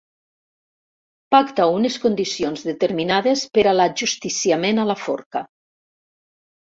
[1.33, 5.43] Pacta unes condicions determinades per a l'ajusticiament a la forca.